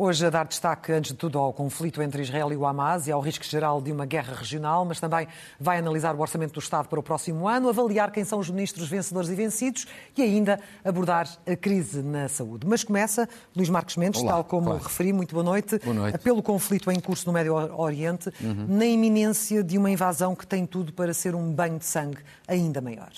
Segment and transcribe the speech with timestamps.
[0.00, 3.10] Hoje a dar destaque, antes de tudo, ao conflito entre Israel e o Hamas e
[3.10, 5.26] ao risco geral de uma guerra regional, mas também
[5.58, 8.88] vai analisar o orçamento do Estado para o próximo ano, avaliar quem são os ministros
[8.88, 12.64] vencedores e vencidos e ainda abordar a crise na saúde.
[12.64, 14.84] Mas começa, Luís Marcos Mendes, Olá, tal como claro.
[14.84, 16.18] referi, muito boa noite, Boa noite.
[16.18, 18.32] pelo conflito em curso no Médio Oriente,
[18.68, 22.80] na iminência de uma invasão que tem tudo para ser um banho de sangue ainda
[22.80, 23.10] maior.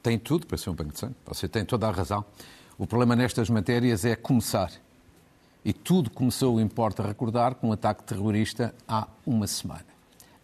[0.00, 1.16] Tem tudo para ser um banco de sangue.
[1.26, 2.24] Você tem toda a razão.
[2.78, 4.70] O problema nestas matérias é começar.
[5.64, 9.84] E tudo começou, importa recordar, com um ataque terrorista há uma semana.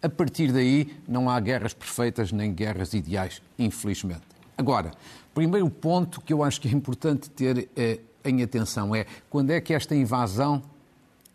[0.01, 4.21] A partir daí, não há guerras perfeitas nem guerras ideais, infelizmente.
[4.55, 4.91] Agora,
[5.33, 9.59] primeiro ponto que eu acho que é importante ter eh, em atenção é quando é
[9.59, 10.61] que esta invasão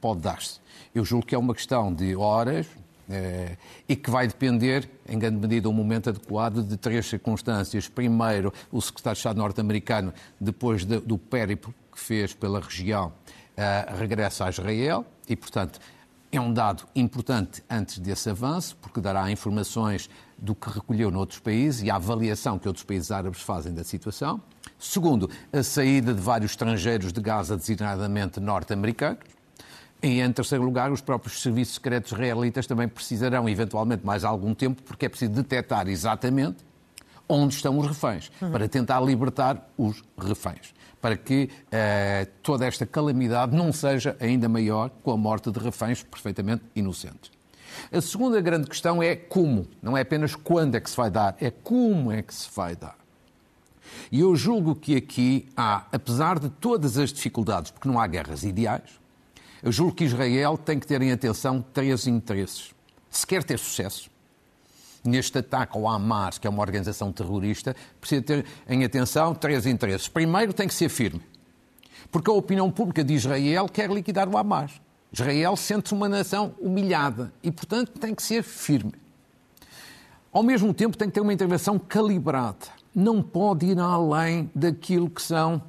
[0.00, 0.60] pode dar-se.
[0.94, 2.66] Eu julgo que é uma questão de horas
[3.10, 3.56] eh,
[3.88, 7.88] e que vai depender, em grande medida, do momento adequado de três circunstâncias.
[7.88, 13.12] Primeiro, o secretário de Estado norte-americano, depois de- do périplo que fez pela região,
[13.56, 15.78] eh, regressa a Israel e, portanto,
[16.30, 20.08] é um dado importante antes desse avanço, porque dará informações
[20.38, 24.40] do que recolheu noutros países e a avaliação que outros países árabes fazem da situação.
[24.78, 29.20] Segundo, a saída de vários estrangeiros de Gaza, designadamente norte-americanos.
[30.02, 34.82] E, em terceiro lugar, os próprios serviços secretos israelitas também precisarão, eventualmente, mais algum tempo,
[34.82, 36.64] porque é preciso detectar exatamente
[37.32, 43.56] onde estão os reféns, para tentar libertar os reféns, para que eh, toda esta calamidade
[43.56, 47.30] não seja ainda maior com a morte de reféns perfeitamente inocentes.
[47.90, 51.34] A segunda grande questão é como, não é apenas quando é que se vai dar,
[51.40, 52.96] é como é que se vai dar.
[54.10, 58.42] E eu julgo que aqui há, apesar de todas as dificuldades, porque não há guerras
[58.42, 59.00] ideais,
[59.62, 62.74] eu julgo que Israel tem que ter em atenção três interesses.
[63.10, 64.11] Se quer ter sucesso
[65.04, 70.08] neste ataque ao Hamas, que é uma organização terrorista, precisa ter em atenção três interesses.
[70.08, 71.22] Primeiro, tem que ser firme,
[72.10, 74.80] porque a opinião pública de Israel quer liquidar o Hamas.
[75.12, 78.94] Israel sente-se uma nação humilhada e, portanto, tem que ser firme.
[80.32, 82.68] Ao mesmo tempo, tem que ter uma intervenção calibrada.
[82.94, 85.62] Não pode ir além daquilo que são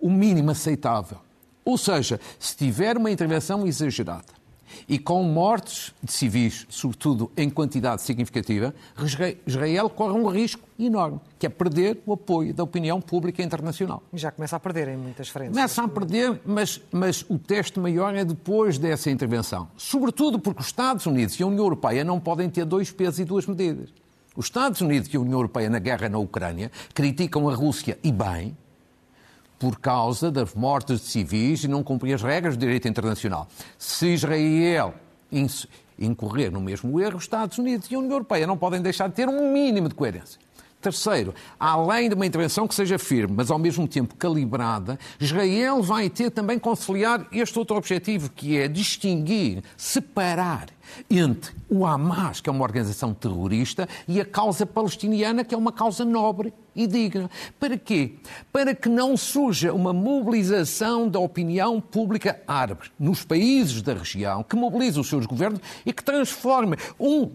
[0.00, 1.18] o mínimo aceitável.
[1.64, 4.35] Ou seja, se tiver uma intervenção exagerada
[4.88, 11.18] e com mortes de civis, sobretudo em quantidade significativa, Isra- Israel corre um risco enorme,
[11.38, 14.02] que é perder o apoio da opinião pública internacional.
[14.12, 15.54] Já começa a perder em muitas frentes.
[15.54, 19.68] Começa a perder, mas, mas o teste maior é depois dessa intervenção.
[19.76, 23.24] Sobretudo porque os Estados Unidos e a União Europeia não podem ter dois pesos e
[23.24, 23.88] duas medidas.
[24.36, 28.12] Os Estados Unidos e a União Europeia na guerra na Ucrânia criticam a Rússia e
[28.12, 28.56] bem
[29.58, 33.48] por causa das mortes de civis e não cumprir as regras do direito internacional.
[33.78, 34.94] Se Israel
[35.98, 39.14] incorrer no mesmo erro, os Estados Unidos e a União Europeia não podem deixar de
[39.14, 40.40] ter um mínimo de coerência.
[40.80, 46.08] Terceiro, além de uma intervenção que seja firme, mas ao mesmo tempo calibrada, Israel vai
[46.08, 50.68] ter também conciliar este outro objetivo, que é distinguir, separar
[51.10, 55.72] entre o Hamas, que é uma organização terrorista, e a causa palestiniana, que é uma
[55.72, 57.30] causa nobre e digna.
[57.58, 58.14] Para quê?
[58.52, 64.54] Para que não surja uma mobilização da opinião pública árabe nos países da região, que
[64.54, 67.30] mobilize os seus governos e que transforme um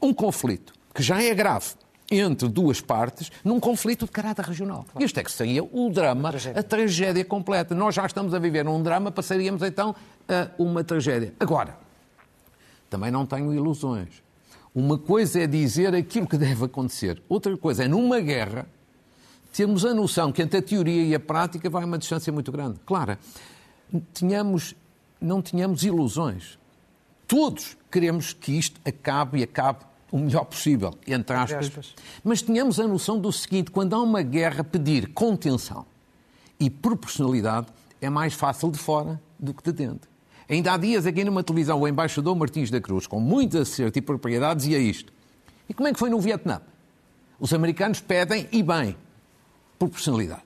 [0.00, 1.72] um conflito que já é grave
[2.10, 4.86] entre duas partes num conflito de caráter regional.
[4.98, 6.60] Isto é que seria o drama, Tragédia.
[6.60, 7.74] a tragédia completa.
[7.74, 9.94] Nós já estamos a viver num drama, passaríamos então
[10.28, 11.34] a uma tragédia.
[11.38, 11.76] Agora,
[12.88, 14.22] também não tenho ilusões.
[14.74, 18.66] Uma coisa é dizer aquilo que deve acontecer, outra coisa é, numa guerra,
[19.52, 22.78] termos a noção que entre a teoria e a prática vai uma distância muito grande.
[22.84, 23.18] Claro,
[24.12, 24.74] tínhamos,
[25.20, 26.58] não tínhamos ilusões.
[27.26, 29.80] Todos queremos que isto acabe e acabe
[30.10, 31.66] o melhor possível, entre aspas.
[31.66, 31.94] aspas.
[32.24, 35.84] Mas tínhamos a noção do seguinte: quando há uma guerra, pedir contenção
[36.58, 37.66] e proporcionalidade
[38.00, 40.08] é mais fácil de fora do que de dentro.
[40.48, 44.02] Ainda há dias, aqui numa televisão, o embaixador Martins da Cruz, com muito acerto e
[44.02, 45.12] propriedade, dizia isto.
[45.68, 46.62] E como é que foi no Vietnã?
[47.38, 48.96] Os americanos pedem, e bem,
[49.78, 50.42] proporcionalidade.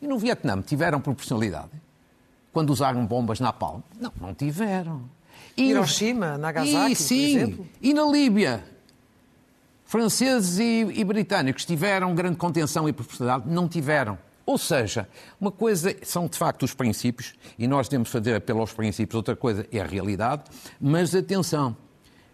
[0.00, 1.70] E no Vietnã tiveram proporcionalidade?
[2.52, 3.82] Quando usaram bombas na palma?
[4.00, 5.02] Não, não tiveram.
[5.56, 7.68] Hiroshima, Nagasaki, e, sim, por exemplo.
[7.80, 8.64] E na Líbia,
[9.84, 13.48] franceses e, e britânicos tiveram grande contenção e prosperidade?
[13.48, 14.18] Não tiveram.
[14.44, 15.08] Ou seja,
[15.40, 19.36] uma coisa são de facto os princípios, e nós devemos fazer apelo aos princípios, outra
[19.36, 20.44] coisa é a realidade,
[20.80, 21.76] mas atenção,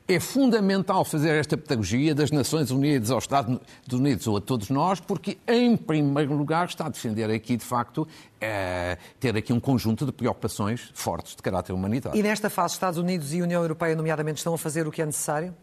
[0.08, 3.60] é fundamental fazer esta pedagogia das Nações Unidas aos Estados
[3.92, 8.08] Unidos ou a todos nós, porque, em primeiro lugar, está a defender aqui, de facto,
[8.40, 12.18] é, ter aqui um conjunto de preocupações fortes de caráter humanitário.
[12.18, 15.06] E nesta fase, Estados Unidos e União Europeia, nomeadamente, estão a fazer o que é
[15.06, 15.54] necessário?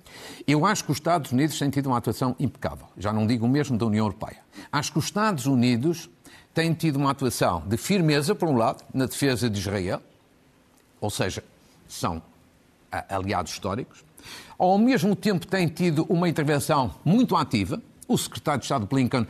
[0.47, 2.85] Eu acho que os Estados Unidos têm tido uma atuação impecável.
[2.95, 4.37] Já não digo o mesmo da União Europeia.
[4.71, 6.07] Acho que os Estados Unidos
[6.55, 10.01] têm tido uma atuação de firmeza, por um lado, na defesa de Israel,
[10.99, 11.43] ou seja,
[11.87, 12.19] são
[13.09, 14.03] aliados históricos
[14.57, 17.81] ao mesmo tempo tem tido uma intervenção muito ativa.
[18.07, 19.27] O secretário de Estado Blinken uh,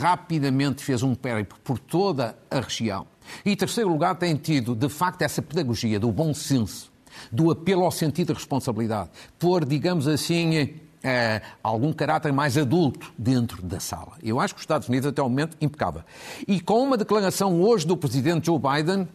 [0.00, 3.06] rapidamente fez um périplo por toda a região.
[3.44, 6.92] E, em terceiro lugar, tem tido, de facto, essa pedagogia do bom senso,
[7.30, 10.74] do apelo ao sentido de responsabilidade, por, digamos assim,
[11.04, 14.12] uh, algum caráter mais adulto dentro da sala.
[14.22, 16.02] Eu acho que os Estados Unidos, até o momento, impecável.
[16.48, 19.06] E com uma declaração hoje do presidente Joe Biden,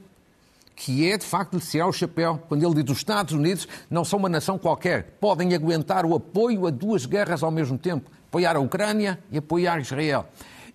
[0.75, 4.05] que é de facto de tirar o chapéu quando ele diz os Estados Unidos não
[4.05, 8.55] são uma nação qualquer, podem aguentar o apoio a duas guerras ao mesmo tempo, apoiar
[8.55, 10.25] a Ucrânia e apoiar Israel.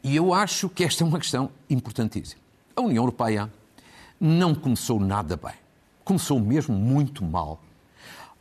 [0.02, 2.42] E eu acho que esta é uma questão importantíssima.
[2.76, 3.50] A União Europeia
[4.20, 5.54] não começou nada bem.
[6.04, 7.58] Começou mesmo muito mal.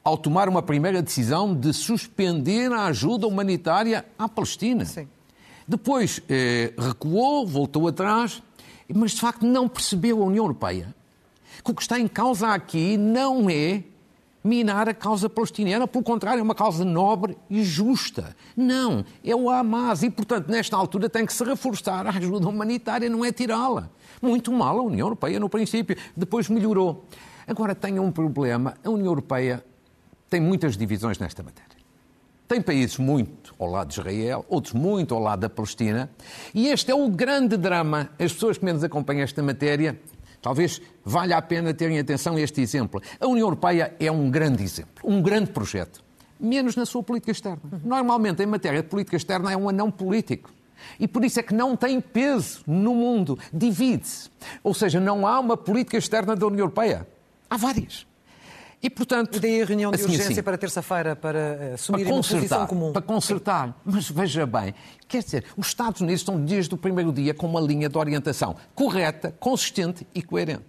[0.04, 4.84] Ao tomar uma primeira decisão de suspender a ajuda humanitária à Palestina.
[4.86, 5.08] Sim.
[5.68, 8.44] Depois eh, recuou, voltou atrás,
[8.94, 10.94] mas de facto não percebeu a União Europeia
[11.64, 13.84] que o que está em causa aqui não é
[14.44, 18.36] minar a causa palestiniana, pelo contrário, é uma causa nobre e justa.
[18.58, 23.10] Não, é o Hamas e, portanto, nesta altura tem que se reforçar a ajuda humanitária,
[23.10, 23.90] não é tirá-la.
[24.22, 27.06] Muito mal a União Europeia no princípio, depois melhorou.
[27.48, 29.64] Agora tem um problema, a União Europeia
[30.33, 31.77] tem muitas divisões nesta matéria.
[32.47, 36.09] Tem países muito ao lado de Israel, outros muito ao lado da Palestina,
[36.56, 38.09] e este é o grande drama.
[38.18, 40.00] As pessoas que menos acompanham esta matéria
[40.41, 43.01] Talvez valha a pena terem atenção a este exemplo.
[43.18, 46.03] A União Europeia é um grande exemplo, um grande projeto,
[46.38, 47.62] menos na sua política externa.
[47.81, 50.51] Normalmente, em matéria de política externa, é um anão político.
[51.00, 54.30] E por isso é que não tem peso no mundo, divide-se.
[54.62, 57.07] Ou seja, não há uma política externa da União Europeia.
[57.50, 58.06] Há várias.
[58.83, 59.39] E, portanto...
[59.39, 62.68] Daí a reunião de assim, urgência assim, para terça-feira, para eh, assumir para uma posição
[62.68, 62.91] comum.
[62.91, 63.81] Para consertar.
[63.85, 64.75] Mas veja bem,
[65.07, 68.57] quer dizer, os Estados Unidos estão desde o primeiro dia com uma linha de orientação
[68.75, 70.65] correta, consistente e coerente.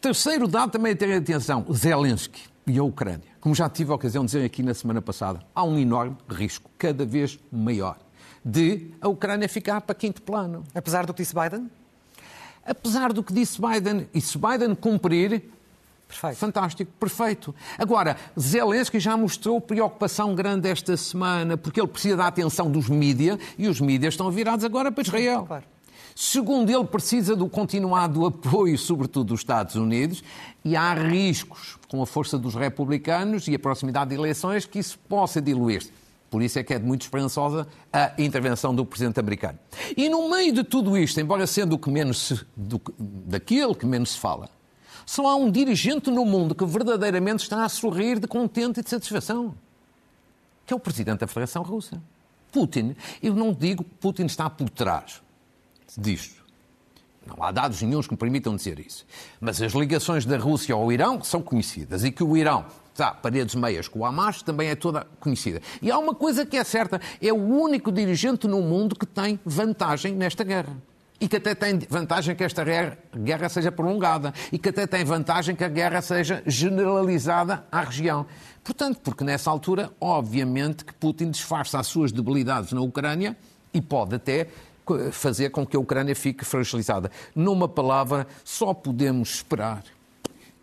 [0.00, 3.28] Terceiro dado também a ter atenção, Zelensky e a Ucrânia.
[3.38, 6.70] Como já tive a ocasião de dizer aqui na semana passada, há um enorme risco,
[6.78, 7.98] cada vez maior,
[8.42, 10.64] de a Ucrânia ficar para quinto plano.
[10.74, 11.70] Apesar do que disse Biden?
[12.64, 15.50] Apesar do que disse Biden, e se Biden cumprir,
[16.06, 16.36] Perfeito.
[16.36, 17.54] Fantástico, perfeito.
[17.78, 23.38] Agora, Zelensky já mostrou preocupação grande esta semana, porque ele precisa da atenção dos mídias
[23.58, 25.44] e os mídias estão virados agora para Israel.
[25.46, 25.64] Claro.
[26.14, 30.22] Segundo ele, precisa do continuado apoio, sobretudo dos Estados Unidos,
[30.64, 34.96] e há riscos, com a força dos republicanos e a proximidade de eleições, que isso
[35.08, 35.90] possa diluir-se.
[36.30, 39.58] Por isso é que é muito esperançosa a intervenção do presidente americano.
[39.96, 43.86] E no meio de tudo isto, embora sendo o que menos se, do, daquele que
[43.86, 44.48] menos se fala,
[45.06, 48.90] só há um dirigente no mundo que verdadeiramente está a sorrir de contente e de
[48.90, 49.54] satisfação,
[50.66, 52.00] que é o presidente da Federação Russa.
[52.54, 52.94] Putin.
[53.20, 55.20] Eu não digo que Putin está por trás
[55.98, 56.44] disto.
[57.26, 59.04] Não há dados nenhums que me permitam dizer isso.
[59.40, 63.56] Mas as ligações da Rússia ao Irão são conhecidas e que o Irão está paredes
[63.56, 65.60] meias com o Hamas também é toda conhecida.
[65.82, 69.40] E há uma coisa que é certa: é o único dirigente no mundo que tem
[69.44, 70.76] vantagem nesta guerra
[71.20, 72.64] e que até tem vantagem que esta
[73.16, 78.26] guerra seja prolongada e que até tem vantagem que a guerra seja generalizada à região.
[78.62, 83.36] Portanto, porque nessa altura, obviamente, que Putin disfarça as suas debilidades na Ucrânia
[83.72, 84.48] e pode até
[85.12, 87.10] fazer com que a Ucrânia fique fragilizada.
[87.34, 89.82] Numa palavra, só podemos esperar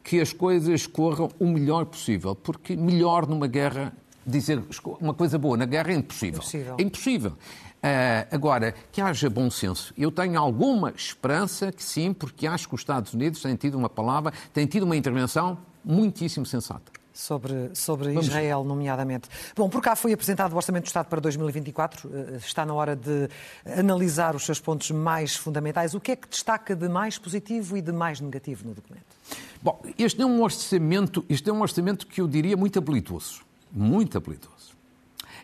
[0.03, 3.93] que as coisas corram o melhor possível, porque melhor numa guerra
[4.25, 4.61] dizer
[4.99, 6.39] uma coisa boa na guerra é impossível.
[6.39, 6.75] impossível.
[6.77, 7.33] É impossível.
[7.83, 9.91] Uh, agora, que haja bom senso.
[9.97, 13.89] Eu tenho alguma esperança que sim, porque acho que os Estados Unidos têm tido uma
[13.89, 16.91] palavra, têm tido uma intervenção muitíssimo sensata.
[17.11, 19.27] Sobre, sobre Israel, nomeadamente.
[19.55, 22.09] Bom, por cá foi apresentado o Orçamento do Estado para 2024.
[22.09, 23.27] Eh, está na hora de
[23.65, 25.93] analisar os seus pontos mais fundamentais.
[25.93, 29.05] O que é que destaca de mais positivo e de mais negativo no documento?
[29.61, 33.41] Bom, este é um orçamento, este é um orçamento que eu diria muito habilidoso.
[33.71, 34.60] Muito habilidoso.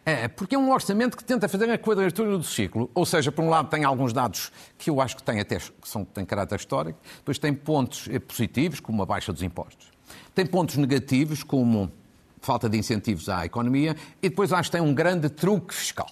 [0.08, 2.90] É, porque é um orçamento que tenta fazer a quadratura do ciclo.
[2.96, 5.70] Ou seja, por um lado tem alguns dados que eu acho que têm até que
[5.84, 9.92] são, têm caráter histórico, depois tem pontos eh, positivos, como a baixa dos impostos.
[10.34, 11.92] Tem pontos negativos, como
[12.40, 16.10] falta de incentivos à economia, e depois acho que tem um grande truque fiscal,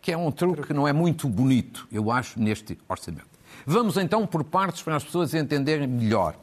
[0.00, 3.26] que é um truque que não é muito bonito, eu acho, neste orçamento.
[3.66, 6.36] Vamos então por partes para as pessoas entenderem melhor.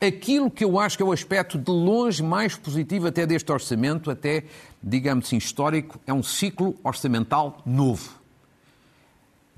[0.00, 4.10] Aquilo que eu acho que é o aspecto de longe mais positivo até deste orçamento,
[4.10, 4.44] até,
[4.82, 8.20] digamos assim, histórico, é um ciclo orçamental novo.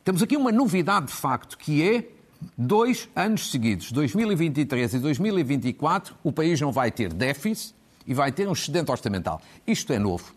[0.04, 2.09] Temos aqui uma novidade de facto, que é
[2.56, 7.75] dois anos seguidos, 2023 e 2024, o país não vai ter déficit
[8.06, 9.40] e vai ter um excedente orçamental.
[9.66, 10.35] Isto é novo.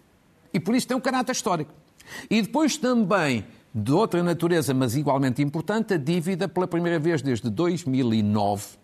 [0.53, 1.74] E por isso tem um caráter histórico.
[2.29, 7.50] E depois também, de outra natureza, mas igualmente importante, a dívida, pela primeira vez desde
[7.50, 8.77] 2009, eh,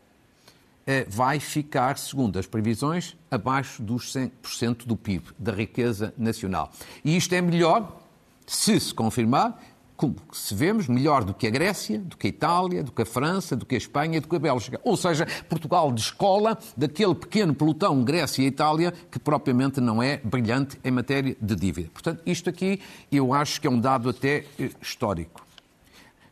[1.07, 6.71] vai ficar, segundo as previsões, abaixo dos 100% do PIB, da riqueza nacional.
[7.03, 8.01] E isto é melhor,
[8.45, 9.59] se se confirmar,
[9.95, 13.05] como se vemos, melhor do que a Grécia, do que a Itália, do que a
[13.05, 14.79] França, do que a Espanha, do que a Bélgica.
[14.83, 20.79] Ou seja, Portugal descola daquele pequeno pelotão Grécia e Itália que propriamente não é brilhante
[20.83, 21.89] em matéria de dívida.
[21.93, 25.45] Portanto, isto aqui eu acho que é um dado até eh, histórico.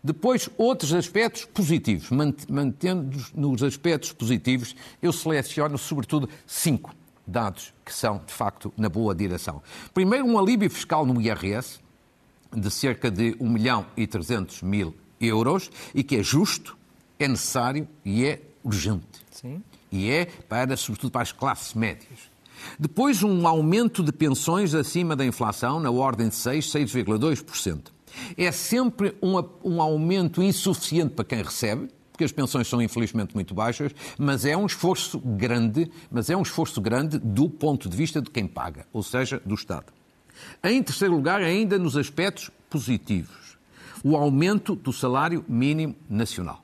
[0.03, 2.09] Depois, outros aspectos positivos.
[2.49, 9.13] Mantendo-nos nos aspectos positivos, eu seleciono sobretudo cinco dados que são, de facto, na boa
[9.13, 9.61] direção.
[9.93, 11.79] Primeiro, um alívio fiscal no IRS,
[12.51, 16.77] de cerca de 1 milhão e 300 mil euros e que é justo,
[17.19, 19.05] é necessário e é urgente.
[19.29, 19.63] Sim.
[19.91, 22.31] E é para, sobretudo, para as classes médias.
[22.79, 27.91] Depois, um aumento de pensões acima da inflação, na ordem de 6, 6,2%.
[28.37, 33.53] É sempre um, um aumento insuficiente para quem recebe, porque as pensões são infelizmente muito
[33.53, 38.21] baixas, mas é um esforço grande, mas é um esforço grande do ponto de vista
[38.21, 39.91] de quem paga, ou seja, do Estado.
[40.63, 43.57] Em terceiro lugar, ainda nos aspectos positivos,
[44.03, 46.63] o aumento do salário mínimo nacional.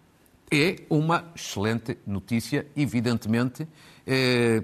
[0.50, 3.68] É uma excelente notícia, evidentemente,
[4.06, 4.64] eh,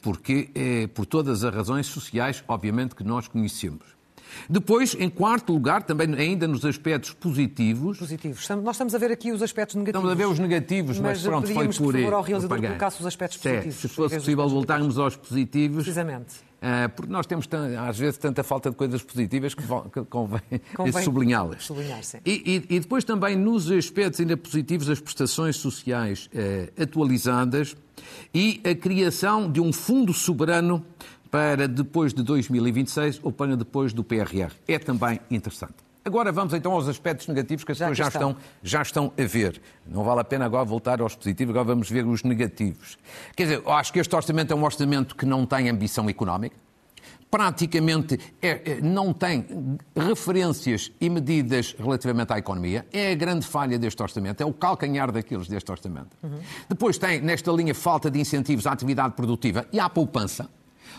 [0.00, 3.93] porque eh, por todas as razões sociais, obviamente, que nós conhecemos.
[4.48, 7.98] Depois, em quarto lugar, também ainda nos aspectos positivos.
[7.98, 8.48] Positivos.
[8.48, 10.04] Nós estamos a ver aqui os aspectos negativos.
[10.04, 11.94] Estamos a ver os negativos, mas, mas pronto, foi por.
[11.94, 13.76] Favor, ao realizador colocasse os aspectos positivos.
[13.76, 15.84] Se fosse possível voltarmos aos positivos.
[15.84, 16.34] Precisamente.
[16.64, 17.46] Uh, porque nós temos,
[17.86, 20.40] às vezes, tanta falta de coisas positivas que, que convém,
[20.74, 21.64] convém sublinhá-las.
[21.64, 27.76] Sublinhar, e, e, e, depois também nos aspectos ainda positivos, as prestações sociais uh, atualizadas
[28.32, 30.82] e a criação de um fundo soberano
[31.34, 34.52] para depois de 2026 ou para depois do PRR.
[34.68, 35.74] É também interessante.
[36.04, 39.60] Agora vamos então aos aspectos negativos que as pessoas já, estão, já estão a ver.
[39.84, 42.96] Não vale a pena agora voltar aos positivos, agora vamos ver os negativos.
[43.34, 46.54] Quer dizer, acho que este orçamento é um orçamento que não tem ambição económica,
[47.28, 49.44] praticamente é, é, não tem
[49.96, 52.86] referências e medidas relativamente à economia.
[52.92, 56.16] É a grande falha deste orçamento, é o calcanhar daqueles deste orçamento.
[56.22, 56.38] Uhum.
[56.68, 60.48] Depois tem, nesta linha, falta de incentivos à atividade produtiva e à poupança.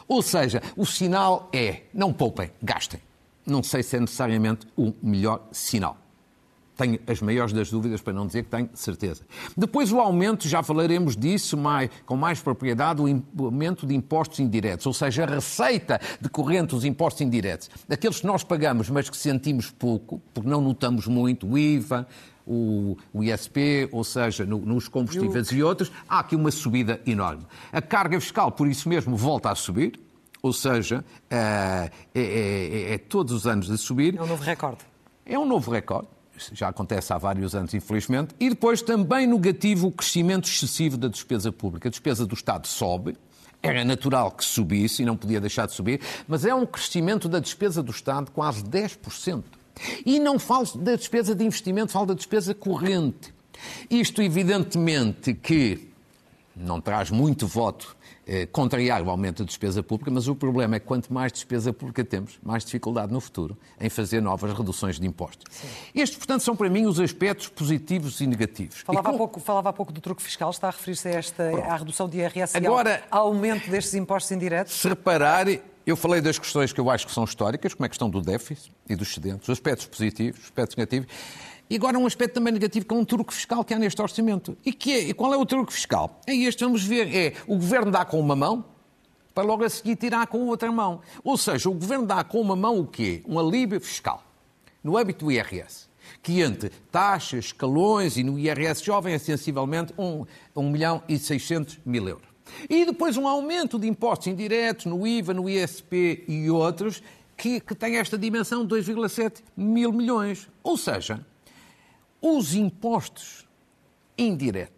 [0.07, 2.99] Ou seja, o sinal é não poupem, gastem.
[3.45, 5.97] Não sei se é necessariamente o melhor sinal.
[6.75, 9.23] Tenho as maiores das dúvidas, para não dizer que tenho certeza.
[9.55, 14.85] Depois, o aumento, já falaremos disso mais, com mais propriedade, o aumento de impostos indiretos,
[14.85, 17.69] ou seja, a receita decorrente dos impostos indiretos.
[17.87, 22.05] Daqueles que nós pagamos, mas que sentimos pouco, porque não notamos muito, o IVA,
[22.45, 27.45] o, o ISP, ou seja, no, nos combustíveis e outros, há aqui uma subida enorme.
[27.71, 29.99] A carga fiscal, por isso mesmo, volta a subir,
[30.41, 34.15] ou seja, é, é, é, é todos os anos de subir.
[34.15, 34.85] É um novo recorde.
[35.25, 36.07] É um novo recorde
[36.51, 41.49] já acontece há vários anos, infelizmente, e depois também negativo o crescimento excessivo da despesa
[41.49, 41.87] pública.
[41.87, 43.15] A despesa do Estado sobe,
[43.61, 47.39] era natural que subisse e não podia deixar de subir, mas é um crescimento da
[47.39, 49.43] despesa do Estado de quase 10%.
[50.05, 53.33] E não falo da despesa de investimento, falo da despesa corrente.
[53.89, 55.89] Isto, evidentemente, que
[56.55, 57.95] não traz muito voto
[58.27, 61.71] eh, contrariar o aumento da despesa pública, mas o problema é que quanto mais despesa
[61.73, 65.45] pública temos, mais dificuldade no futuro em fazer novas reduções de impostos.
[65.51, 65.67] Sim.
[65.93, 68.79] Estes, portanto, são para mim os aspectos positivos e negativos.
[68.79, 69.15] Falava, e com...
[69.15, 72.09] há, pouco, falava há pouco do truque fiscal, está a referir-se a esta, à redução
[72.09, 74.73] de IRS Agora, e ao aumento destes impostos indiretos?
[74.73, 75.45] Se reparar,
[75.85, 78.21] eu falei das questões que eu acho que são históricas, como é a questão do
[78.21, 81.07] déficit e dos excedentes, os aspectos positivos, os aspectos negativos.
[81.69, 84.57] E agora um aspecto também negativo, que é um truque fiscal que há neste orçamento.
[84.65, 86.19] E, que é, e qual é o truque fiscal?
[86.25, 88.65] É este, vamos ver, é o governo dá com uma mão,
[89.33, 91.01] para logo a seguir tirar com outra mão.
[91.23, 93.21] Ou seja, o governo dá com uma mão o quê?
[93.27, 94.23] Um alívio fiscal,
[94.83, 95.89] no âmbito do IRS,
[96.23, 100.25] que entre taxas, escalões e no IRS jovem é sensivelmente 1,
[100.55, 102.34] 1 milhão e 600 mil euros.
[102.69, 107.01] E depois um aumento de impostos indiretos no IVA, no ISP e outros,
[107.35, 110.49] que, que tem esta dimensão de 2,7 mil milhões.
[110.63, 111.25] Ou seja,
[112.21, 113.45] os impostos
[114.17, 114.75] indiretos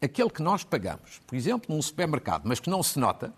[0.00, 3.32] aquele que nós pagamos, por exemplo, num supermercado, mas que não se nota,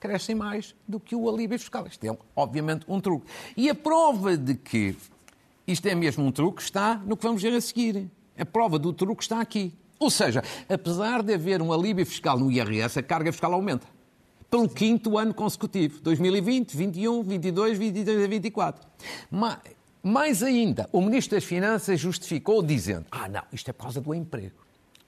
[0.00, 1.86] crescem mais do que o alívio fiscal.
[1.86, 3.26] Isto é, obviamente, um truque.
[3.56, 4.96] E a prova de que
[5.66, 8.10] isto é mesmo um truque está no que vamos ver a seguir.
[8.38, 9.72] A prova do truque está aqui.
[10.04, 13.86] Ou seja, apesar de haver um alívio fiscal no IRS, a carga fiscal aumenta.
[14.50, 15.98] Pelo quinto ano consecutivo.
[16.02, 18.86] 2020, 21, 22, 23 e 24.
[20.02, 24.14] Mais ainda, o Ministro das Finanças justificou dizendo: ah, não, isto é por causa do
[24.14, 24.56] emprego.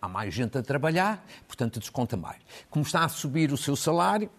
[0.00, 2.41] Há mais gente a trabalhar, portanto desconta mais.
[2.71, 4.31] Como está a subir o seu salário,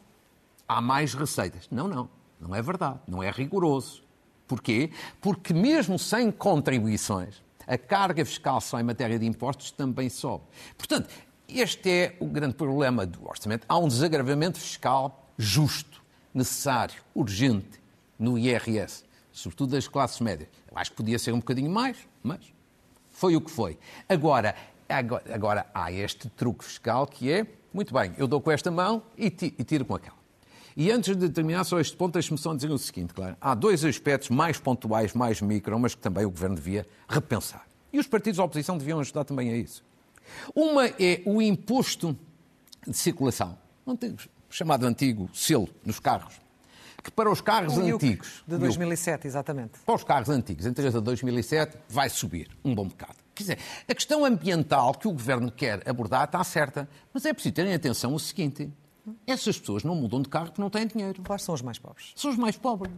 [0.67, 1.67] há mais receitas.
[1.69, 2.09] Não, não,
[2.41, 4.01] não é verdade, não é rigoroso.
[4.47, 4.89] Porquê?
[5.21, 10.45] Porque mesmo sem contribuições, a carga fiscal só em matéria de impostos também sobe.
[10.77, 11.09] Portanto,
[11.47, 13.65] este é o grande problema do orçamento.
[13.67, 16.01] Há um desagravamento fiscal justo,
[16.33, 17.79] necessário, urgente
[18.17, 20.49] no IRS, sobretudo das classes médias.
[20.71, 22.39] Eu acho que podia ser um bocadinho mais, mas
[23.09, 23.77] foi o que foi.
[24.07, 24.55] Agora,
[24.87, 29.03] agora, agora há este truque fiscal que é, muito bem, eu dou com esta mão
[29.17, 30.17] e tiro com aquela.
[30.79, 33.35] E antes de terminar só este ponto, deixe-me só dizer o seguinte, claro.
[33.41, 37.65] Há dois aspectos mais pontuais, mais micro, mas que também o Governo devia repensar.
[37.91, 39.83] E os partidos da oposição deviam ajudar também a isso.
[40.53, 42.15] Uma é o imposto
[42.85, 43.57] de circulação,
[44.51, 46.39] chamado antigo selo nos carros,
[47.03, 48.43] que para os carros o antigos...
[48.47, 49.79] De 2007, exatamente.
[49.83, 53.15] Para os carros antigos, em 3 de 2007, vai subir um bom bocado.
[53.33, 57.55] Quer dizer, a questão ambiental que o Governo quer abordar está certa, mas é preciso
[57.55, 58.71] terem atenção o seguinte,
[59.25, 61.21] essas pessoas não mudam de carro porque não têm dinheiro.
[61.25, 62.13] Quais são os mais pobres?
[62.15, 62.91] São os mais pobres.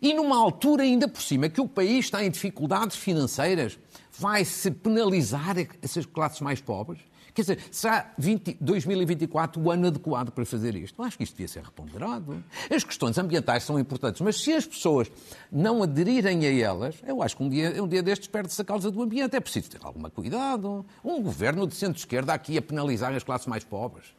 [0.00, 3.78] E numa altura ainda por cima que o país está em dificuldades financeiras,
[4.18, 7.00] vai-se penalizar essas classes mais pobres?
[7.34, 11.00] Quer dizer, será 20, 2024 o ano adequado para fazer isto?
[11.00, 12.44] Eu acho que isto devia ser reponderado.
[12.70, 15.10] As questões ambientais são importantes, mas se as pessoas
[15.50, 18.90] não aderirem a elas, eu acho que um dia, um dia destes perde-se a causa
[18.90, 19.34] do ambiente.
[19.34, 20.84] É preciso ter algum cuidado.
[21.02, 24.14] Um governo de centro-esquerda aqui a penalizar as classes mais pobres.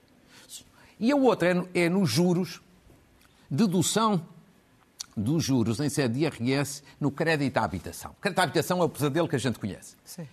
[0.99, 2.61] E a outra é, é nos juros,
[3.49, 4.25] dedução
[5.15, 8.15] dos juros em sede de IRS no crédito à habitação.
[8.19, 9.95] Crédito à habitação é o pesadelo que a gente conhece.
[10.03, 10.27] Sim.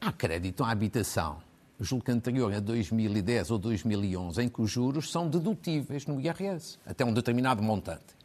[0.00, 1.40] Há crédito à habitação,
[1.80, 6.78] julgo que anterior a 2010 ou 2011, em que os juros são dedutíveis no IRS,
[6.84, 8.16] até um determinado montante.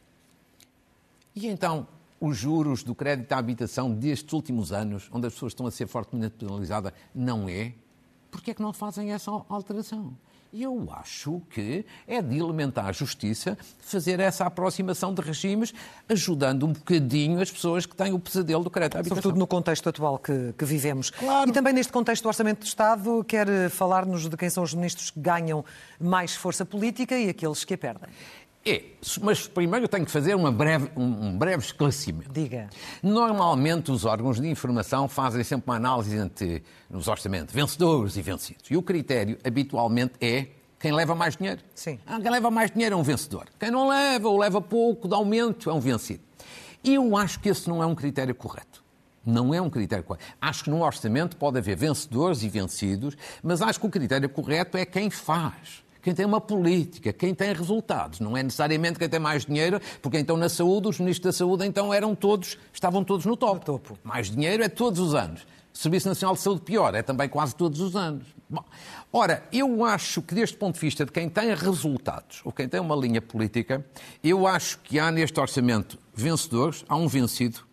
[1.36, 1.88] E então,
[2.20, 5.88] os juros do crédito à habitação destes últimos anos, onde as pessoas estão a ser
[5.88, 7.74] fortemente penalizadas, não é?
[8.32, 10.18] Porquê é que não fazem essa alteração?
[10.54, 15.74] Eu acho que é de elementar justiça fazer essa aproximação de regimes,
[16.10, 19.22] ajudando um bocadinho as pessoas que têm o pesadelo do crédito à habitação.
[19.22, 21.10] Sobretudo no contexto atual que, que vivemos.
[21.10, 21.50] Claro.
[21.50, 25.12] E também neste contexto do Orçamento do Estado, quer falar-nos de quem são os ministros
[25.12, 25.64] que ganham
[26.00, 28.10] mais força política e aqueles que a perdem.
[28.66, 28.84] É,
[29.22, 32.32] mas primeiro eu tenho que fazer breve, um breve esclarecimento.
[32.32, 32.70] Diga.
[33.02, 38.70] Normalmente os órgãos de informação fazem sempre uma análise entre, nos orçamentos, vencedores e vencidos.
[38.70, 40.48] E o critério, habitualmente, é
[40.80, 41.62] quem leva mais dinheiro.
[41.74, 41.98] Sim.
[42.06, 43.48] Ah, quem leva mais dinheiro é um vencedor.
[43.58, 46.22] Quem não leva ou leva pouco, de aumento, é um vencido.
[46.84, 48.84] E eu acho que esse não é um critério correto.
[49.26, 50.26] Não é um critério correto.
[50.40, 54.78] Acho que no orçamento pode haver vencedores e vencidos, mas acho que o critério correto
[54.78, 58.22] é quem faz quem tem uma política, quem tem resultados.
[58.22, 61.66] Não é necessariamente quem tem mais dinheiro, porque então na saúde, os ministros da saúde
[61.66, 63.56] então eram todos, estavam todos no topo.
[63.56, 64.00] No topo.
[64.06, 65.46] Mais dinheiro é todos os anos.
[65.74, 68.26] Serviço Nacional de Saúde pior, é também quase todos os anos.
[68.50, 68.64] Bom,
[69.12, 72.80] ora, eu acho que deste ponto de vista de quem tem resultados, ou quem tem
[72.80, 73.86] uma linha política,
[74.24, 77.68] eu acho que há neste orçamento vencedores, há um vencido,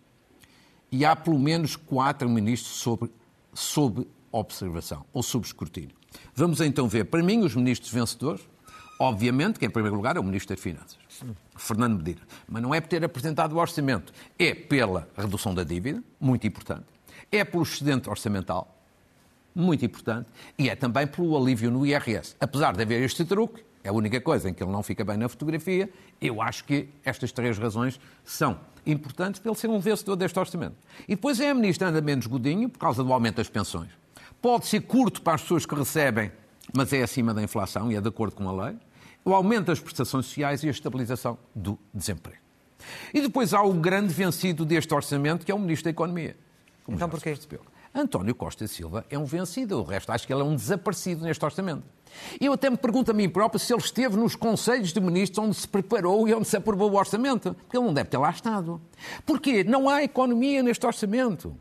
[0.91, 3.09] e há pelo menos quatro ministros sob,
[3.53, 5.95] sob observação, ou sob escrutínio.
[6.37, 8.41] Vamos então ver, para mim, os ministros vencedores,
[8.99, 10.97] obviamente que em primeiro lugar é o Ministro das Finanças,
[11.55, 12.19] Fernando Medina.
[12.45, 16.83] Mas não é por ter apresentado o orçamento, é pela redução da dívida, muito importante,
[17.31, 18.77] é pelo excedente orçamental,
[19.55, 20.27] muito importante,
[20.59, 22.35] e é também pelo alívio no IRS.
[22.37, 25.15] Apesar de haver este truque, é a única coisa em que ele não fica bem
[25.15, 30.17] na fotografia, eu acho que estas três razões são importantes para ele ser um vencedor
[30.17, 30.75] deste orçamento.
[31.07, 33.89] E depois é a ministra Ana Mendes Godinho, por causa do aumento das pensões
[34.45, 36.31] pode ser curto para as pessoas que recebem,
[36.71, 38.77] mas é acima da inflação e é de acordo com a lei,
[39.25, 42.37] o aumento das prestações sociais e a estabilização do desemprego.
[43.11, 46.37] E depois há o grande vencido deste orçamento, que é o Ministro da Economia.
[46.87, 47.35] Então porquê?
[47.91, 51.43] António Costa Silva é um vencido, o resto acho que ele é um desaparecido neste
[51.43, 51.81] orçamento.
[52.39, 55.55] Eu até me pergunto a mim próprio se ele esteve nos conselhos de ministros onde
[55.55, 58.79] se preparou e onde se aprovou o orçamento, porque ele não deve ter lá estado.
[59.25, 59.63] Porquê?
[59.63, 61.57] Não há economia neste orçamento.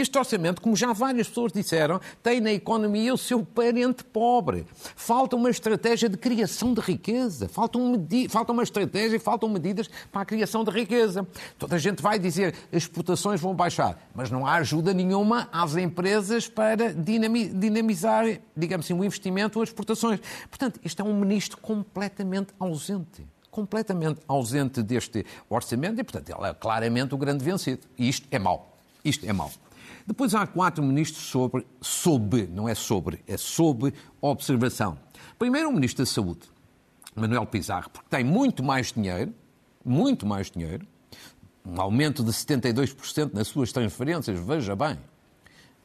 [0.00, 4.64] Este orçamento, como já várias pessoas disseram, tem na economia o seu parente pobre.
[4.94, 9.90] Falta uma estratégia de criação de riqueza, falta, um falta uma estratégia e faltam medidas
[10.12, 11.26] para a criação de riqueza.
[11.58, 15.76] Toda a gente vai dizer as exportações vão baixar, mas não há ajuda nenhuma às
[15.76, 18.24] empresas para dinamizar,
[18.56, 20.20] digamos assim, o investimento ou as exportações.
[20.48, 26.54] Portanto, isto é um ministro completamente ausente completamente ausente deste orçamento e, portanto, ele é
[26.54, 27.80] claramente o grande vencido.
[27.98, 28.78] E isto é mau.
[29.04, 29.50] Isto é mau.
[30.08, 33.92] Depois há quatro ministros sobre, sob, não é sobre, é sob
[34.22, 34.98] observação.
[35.38, 36.48] Primeiro, o ministro da Saúde,
[37.14, 39.34] Manuel Pizarro, porque tem muito mais dinheiro,
[39.84, 40.86] muito mais dinheiro,
[41.62, 44.98] um aumento de 72% nas suas transferências, veja bem,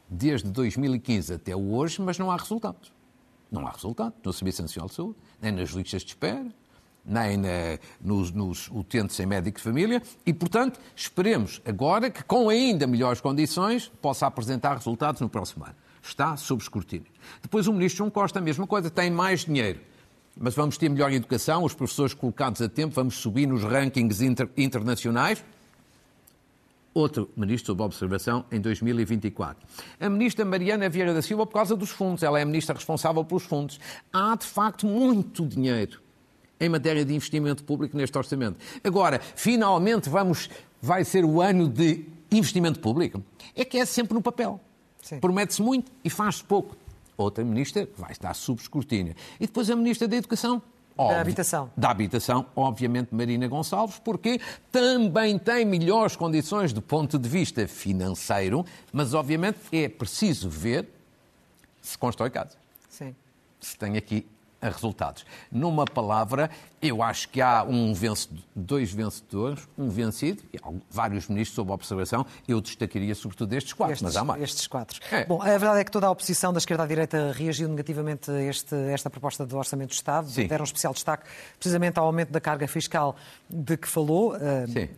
[0.07, 2.93] desde 2015 até hoje, mas não há resultados.
[3.51, 6.47] Não há resultado no Serviço Nacional de Saúde, nem nas listas de espera,
[7.05, 12.49] nem na, nos, nos utentes em médico de família e, portanto, esperemos agora que, com
[12.49, 15.75] ainda melhores condições, possa apresentar resultados no próximo ano.
[16.01, 17.07] Está sob escrutínio.
[17.41, 19.79] Depois o Ministro João Costa, a mesma coisa, tem mais dinheiro.
[20.35, 24.49] Mas vamos ter melhor educação, os professores colocados a tempo, vamos subir nos rankings inter,
[24.57, 25.43] internacionais.
[26.93, 29.65] Outro ministro sob observação em 2024.
[29.99, 32.21] A ministra Mariana Vieira da Silva, por causa dos fundos.
[32.21, 33.79] Ela é a ministra responsável pelos fundos.
[34.11, 36.02] Há, de facto, muito dinheiro
[36.59, 38.57] em matéria de investimento público neste orçamento.
[38.83, 40.49] Agora, finalmente vamos,
[40.81, 43.23] vai ser o ano de investimento público.
[43.55, 44.59] É que é sempre no papel.
[45.19, 46.75] Promete-se muito e faz-se pouco.
[47.17, 49.15] Outra ministra vai estar sob escrutínio.
[49.39, 50.61] E depois a ministra da Educação.
[50.95, 51.71] Óbvio, da habitação.
[51.75, 54.39] Da habitação, obviamente, Marina Gonçalves, porque
[54.71, 60.87] também tem melhores condições do ponto de vista financeiro, mas obviamente é preciso ver
[61.81, 62.57] se constrói casa.
[62.89, 63.15] Sim.
[63.59, 64.27] Se tem aqui
[64.69, 65.25] resultados.
[65.51, 66.49] Numa palavra,
[66.81, 72.25] eu acho que há um vencedor, dois vencedores, um vencido, e vários ministros sob observação.
[72.47, 74.43] Eu destacaria sobretudo estes quatro, estes, mas há mais.
[74.43, 74.99] Estes quatro.
[75.11, 75.25] É.
[75.25, 78.41] Bom, a verdade é que toda a oposição da esquerda à direita reagiu negativamente a
[78.41, 80.29] este, esta proposta do Orçamento do Estado.
[80.29, 80.47] Sim.
[80.47, 81.23] Deram um especial destaque
[81.57, 83.15] precisamente ao aumento da carga fiscal
[83.49, 84.39] de que falou, uh,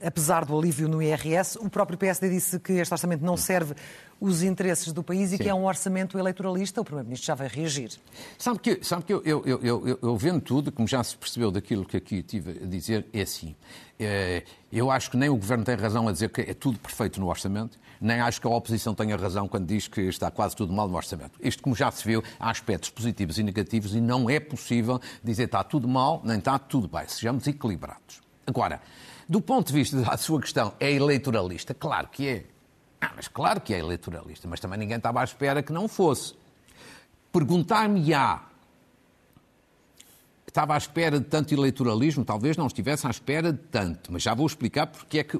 [0.03, 1.57] apesar do alívio no IRS.
[1.59, 3.75] O próprio PSD disse que este orçamento não serve
[4.19, 5.43] os interesses do país e Sim.
[5.43, 7.91] que é um orçamento eleitoralista, o Primeiro-Ministro já vai reagir.
[8.37, 11.51] Sabe que, sabe que eu, eu, eu, eu, eu vendo tudo, como já se percebeu
[11.51, 13.55] daquilo que aqui tive a dizer, é assim.
[13.99, 17.19] É, eu acho que nem o Governo tem razão a dizer que é tudo perfeito
[17.19, 20.73] no orçamento, nem acho que a oposição tenha razão quando diz que está quase tudo
[20.73, 21.39] mal no orçamento.
[21.41, 25.43] Isto, como já se viu, há aspectos positivos e negativos e não é possível dizer
[25.43, 27.07] está tudo mal, nem está tudo bem.
[27.07, 28.21] Sejamos equilibrados.
[28.45, 28.81] Agora,
[29.27, 31.73] do ponto de vista da sua questão, é eleitoralista?
[31.73, 32.45] Claro que é.
[33.01, 36.35] Ah, mas claro que é eleitoralista, mas também ninguém estava à espera que não fosse.
[37.31, 38.54] Perguntar-me-á
[40.55, 44.33] estava à espera de tanto eleitoralismo, talvez não estivesse à espera de tanto, mas já
[44.33, 45.37] vou explicar porque é que,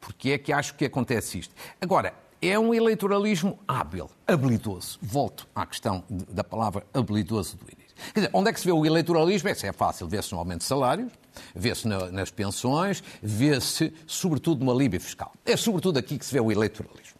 [0.00, 1.54] porque é que acho que acontece isto.
[1.78, 4.98] Agora, é um eleitoralismo hábil, habilidoso.
[5.02, 7.94] Volto à questão da palavra habilidoso do início.
[8.14, 9.50] Quer dizer, onde é que se vê o eleitoralismo?
[9.50, 11.12] Essa é fácil, vê-se no aumento de salários,
[11.54, 15.30] vê-se nas pensões, vê-se, sobretudo, no alívio fiscal.
[15.44, 17.18] É sobretudo aqui que se vê o eleitoralismo.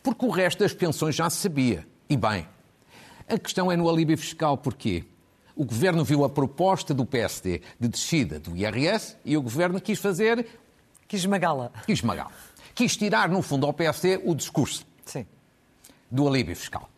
[0.00, 1.84] Porque o resto das pensões já se sabia.
[2.08, 2.46] E bem,
[3.28, 5.06] a questão é no alívio fiscal, porquê?
[5.54, 9.98] O governo viu a proposta do PSD de descida do IRS e o governo quis
[9.98, 10.46] fazer.
[11.06, 11.70] Quis esmagá-la.
[11.86, 12.32] Quis esmagá-la.
[12.74, 15.26] Quis tirar, no fundo, ao PSD o discurso Sim.
[16.10, 16.88] do alívio fiscal.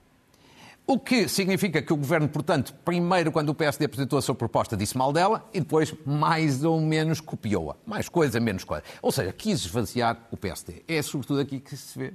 [0.86, 4.76] O que significa que o Governo, portanto, primeiro, quando o PSD apresentou a sua proposta,
[4.76, 7.74] disse mal dela e depois, mais ou menos, copiou-a.
[7.86, 8.84] Mais coisa, menos coisa.
[9.00, 10.82] Ou seja, quis esvaziar o PSD.
[10.86, 12.12] É sobretudo aqui que se vê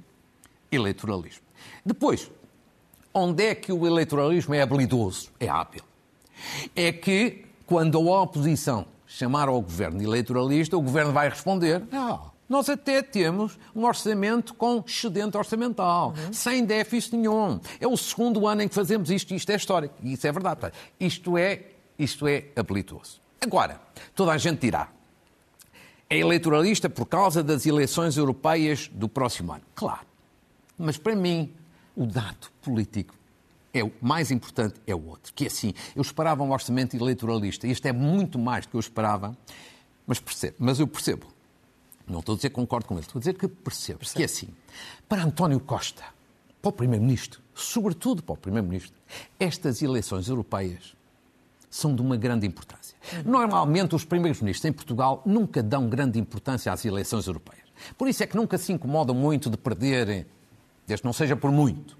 [0.70, 1.42] eleitoralismo.
[1.84, 2.30] Depois,
[3.12, 5.30] onde é que o eleitoralismo é habilidoso?
[5.40, 5.82] É hábil.
[6.74, 12.68] É que, quando a oposição chamar ao Governo eleitoralista, o Governo vai responder: ah, nós
[12.68, 16.32] até temos um orçamento com excedente orçamental, uhum.
[16.32, 17.60] sem déficit nenhum.
[17.80, 19.94] É o segundo ano em que fazemos isto, e isto é histórico.
[20.02, 20.72] E isso é verdade.
[20.98, 21.62] Isto é,
[21.98, 23.20] isto é habilitoso.
[23.40, 23.80] Agora,
[24.16, 24.88] toda a gente dirá,
[26.08, 29.62] é eleitoralista por causa das eleições europeias do próximo ano.
[29.76, 30.06] Claro.
[30.76, 31.54] Mas para mim,
[31.94, 33.14] o dado político
[33.72, 37.66] é o mais importante é o outro, que é assim, eu esperava um orçamento eleitoralista,
[37.66, 39.36] e este é muito mais do que eu esperava,
[40.06, 41.26] mas percebo, mas eu percebo
[42.10, 44.00] não estou a dizer que concordo com ele, estou a dizer que percebo.
[44.00, 44.16] percebo.
[44.16, 44.48] Que é assim,
[45.08, 46.02] para António Costa,
[46.60, 48.98] para o Primeiro-Ministro, sobretudo para o Primeiro-Ministro,
[49.38, 50.94] estas eleições europeias
[51.70, 52.96] são de uma grande importância.
[53.24, 57.64] Normalmente, os primeiros-ministros em Portugal nunca dão grande importância às eleições europeias.
[57.96, 60.26] Por isso é que nunca se incomodam muito de perderem,
[60.86, 61.96] desde que não seja por muito.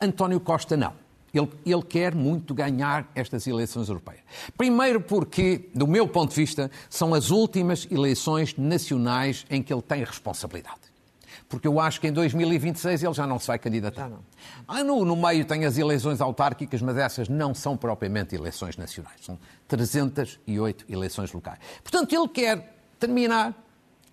[0.00, 0.92] António Costa não.
[1.32, 4.22] Ele, ele, quer muito ganhar estas eleições europeias.
[4.56, 9.82] Primeiro porque, do meu ponto de vista, são as últimas eleições nacionais em que ele
[9.82, 10.88] tem responsabilidade.
[11.48, 14.08] Porque eu acho que em 2026 ele já não se vai candidatar.
[14.08, 14.20] Não.
[14.66, 19.16] Ah, no, no meio tem as eleições autárquicas, mas essas não são propriamente eleições nacionais.
[19.22, 21.58] São 308 eleições locais.
[21.82, 23.54] Portanto, ele quer terminar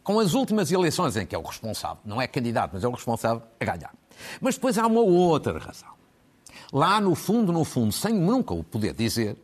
[0.01, 2.91] com as últimas eleições em que é o responsável, não é candidato, mas é o
[2.91, 3.91] responsável a ganhar.
[4.41, 5.89] Mas depois há uma outra razão.
[6.71, 9.37] Lá no fundo, no fundo, sem nunca o poder dizer,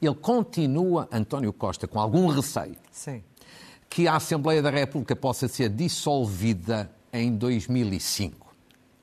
[0.00, 3.22] ele continua, António Costa, com algum receio Sim.
[3.88, 8.48] que a Assembleia da República possa ser dissolvida em 2005.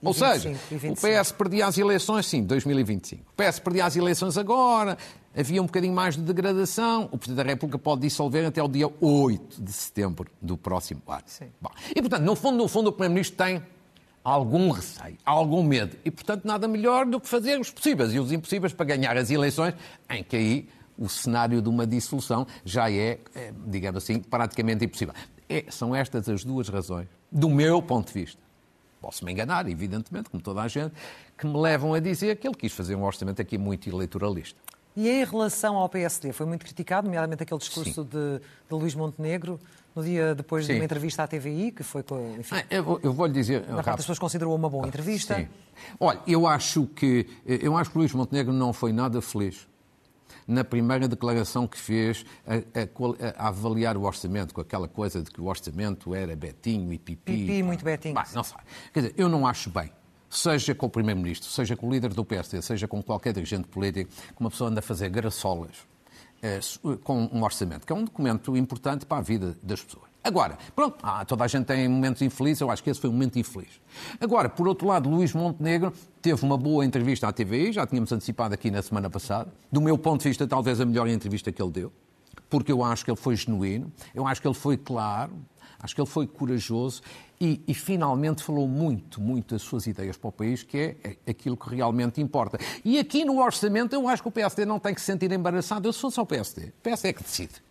[0.01, 0.95] Ou 25, seja, o 25.
[0.95, 3.23] PS perdia as eleições, sim, 2025.
[3.23, 4.97] O PS perdia as eleições agora,
[5.35, 7.09] havia um bocadinho mais de degradação.
[7.11, 11.23] O Presidente da República pode dissolver até o dia 8 de setembro do próximo ano.
[11.59, 13.63] Bom, e, portanto, no fundo, no fundo, o Primeiro-Ministro tem
[14.27, 15.95] algum receio, algum medo.
[16.03, 19.31] E, portanto, nada melhor do que fazer os possíveis e os impossíveis para ganhar as
[19.31, 19.73] eleições,
[20.09, 25.13] em que aí o cenário de uma dissolução já é, eh, digamos assim, praticamente impossível.
[25.47, 28.41] É, são estas as duas razões, do meu ponto de vista.
[28.99, 30.93] Posso me enganar, evidentemente, como toda a gente,
[31.37, 34.59] que me levam a dizer que ele quis fazer um orçamento aqui muito eleitoralista.
[34.99, 39.59] E em relação ao PSD, foi muito criticado, nomeadamente aquele discurso de, de Luís Montenegro,
[39.95, 40.79] no dia depois de Sim.
[40.79, 42.35] uma entrevista à TVI, que foi com.
[42.39, 43.57] Enfim, Ah, eu, vou- eu vou-lhe dizer.
[43.65, 45.35] a maior parte das pessoas considerou uma boa entrevista.
[45.35, 45.47] Sim.
[45.99, 49.67] Olha, eu acho que eu acho que Luís Montenegro não foi nada feliz
[50.47, 55.29] na primeira declaração que fez a, a a avaliar o orçamento, com aquela coisa de
[55.29, 57.33] que o orçamento era Betinho e Pipi.
[57.33, 58.15] Pipi, muito Betinho.
[58.15, 58.57] Bah, não sei.
[58.91, 59.91] Quer dizer, eu não acho bem.
[60.29, 64.11] Seja com o Primeiro-Ministro, seja com o líder do PSD, seja com qualquer dirigente político,
[64.11, 65.71] que uma pessoa anda a fazer graçolas
[66.41, 70.05] eh, su- com um orçamento, que é um documento importante para a vida das pessoas.
[70.23, 73.13] Agora, pronto, ah, toda a gente tem momentos infelizes, eu acho que esse foi um
[73.13, 73.79] momento infeliz.
[74.19, 78.53] Agora, por outro lado, Luís Montenegro teve uma boa entrevista à TVI, já tínhamos antecipado
[78.53, 79.49] aqui na semana passada.
[79.71, 81.93] Do meu ponto de vista, talvez a melhor entrevista que ele deu,
[82.49, 85.31] porque eu acho que ele foi genuíno, eu acho que ele foi claro,
[85.79, 87.01] acho que ele foi corajoso
[87.39, 91.55] e, e finalmente falou muito, muito das suas ideias para o país, que é aquilo
[91.55, 92.57] que realmente importa.
[92.83, 95.87] E aqui no orçamento, eu acho que o PSD não tem que se sentir embaraçado.
[95.87, 97.67] Eu, se fosse ao PSD, o PSD é que decide.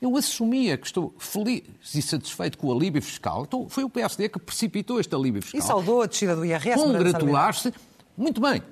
[0.00, 1.62] Eu assumia que estou feliz
[1.94, 3.44] e satisfeito com o alívio fiscal.
[3.44, 5.60] Então, foi o PSD que precipitou este alívio fiscal.
[5.60, 6.74] E saudou a descida do IRS.
[6.74, 7.72] Congratular-se.
[8.16, 8.62] Muito bem.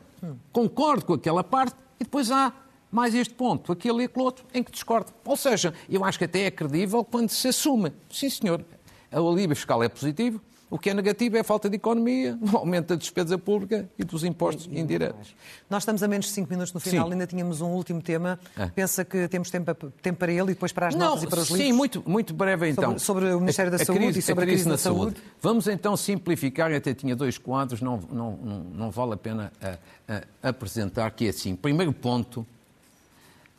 [0.52, 2.52] Concordo com aquela parte e depois há
[2.94, 5.12] mais este ponto, aquele e aquele outro, em que discordo.
[5.24, 7.92] Ou seja, eu acho que até é credível quando se assume.
[8.08, 8.64] Sim, senhor,
[9.12, 12.56] o alívio fiscal é positivo, o que é negativo é a falta de economia, o
[12.56, 15.34] aumento da despesa pública e dos impostos indiretos.
[15.68, 17.12] Nós estamos a menos de 5 minutos no final, Sim.
[17.12, 18.38] ainda tínhamos um último tema.
[18.56, 18.66] É.
[18.66, 21.40] Pensa que temos tempo, a- tempo para ele e depois para as notas e para
[21.40, 21.76] os sim, livros?
[21.76, 22.96] muito, muito breve então.
[22.98, 25.16] sobre o Ministério da Saúde e sobre a crise na saúde.
[25.40, 29.52] Vamos então simplificar, eu até tinha dois quadros, não, não, não, não vale a pena
[29.60, 29.78] ah,
[30.08, 31.54] ah, apresentar, que é assim.
[31.54, 32.46] Primeiro ponto,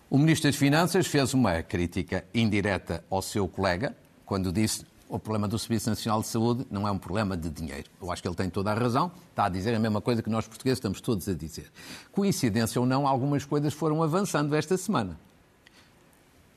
[0.10, 5.48] o Ministro das Finanças fez uma crítica indireta ao seu colega, quando disse o problema
[5.48, 7.90] do Serviço Nacional de Saúde não é um problema de dinheiro.
[8.02, 10.30] Eu acho que ele tem toda a razão, está a dizer a mesma coisa que
[10.30, 11.72] nós portugueses estamos todos a dizer.
[12.12, 15.20] Coincidência ou não, algumas coisas foram avançando esta semana.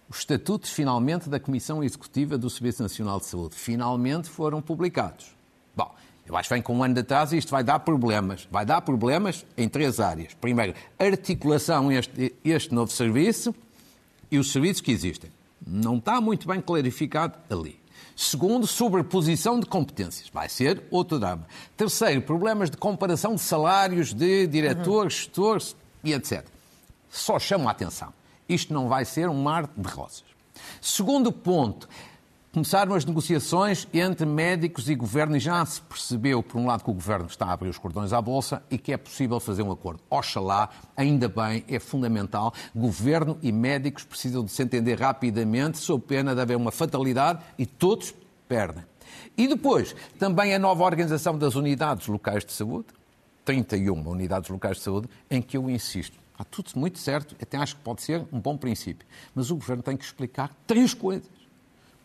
[0.08, 5.37] Os estatutos, finalmente, da Comissão Executiva do Serviço Nacional de Saúde, finalmente foram publicados.
[6.28, 8.46] Eu acho que vem com um ano de atraso e isto vai dar problemas.
[8.50, 10.34] Vai dar problemas em três áreas.
[10.34, 13.54] Primeiro, articulação este, este novo serviço
[14.30, 15.32] e os serviços que existem.
[15.66, 17.80] Não está muito bem clarificado ali.
[18.14, 20.28] Segundo, sobreposição de competências.
[20.28, 21.46] Vai ser outro drama.
[21.76, 26.44] Terceiro, problemas de comparação de salários de diretores, gestores e etc.
[27.08, 28.12] Só chamo a atenção.
[28.46, 30.24] Isto não vai ser um mar de rosas.
[30.80, 31.88] Segundo ponto,
[32.58, 36.90] começaram as negociações entre médicos e governo e já se percebeu, por um lado, que
[36.90, 39.70] o governo está a abrir os cordões à bolsa e que é possível fazer um
[39.70, 40.00] acordo.
[40.10, 42.52] Oxalá, ainda bem, é fundamental.
[42.74, 47.64] Governo e médicos precisam de se entender rapidamente, sob pena de haver uma fatalidade e
[47.64, 48.12] todos
[48.48, 48.82] perdem.
[49.36, 52.88] E depois, também a nova organização das unidades locais de saúde,
[53.44, 56.18] 31 unidades locais de saúde, em que eu insisto.
[56.32, 59.06] Está tudo muito certo, até acho que pode ser um bom princípio.
[59.32, 61.37] Mas o Governo tem que explicar três coisas.